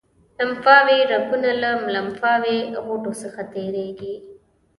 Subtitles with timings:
[0.39, 4.13] لمفاوي رګونه له لمفاوي غوټو څخه تیریږي.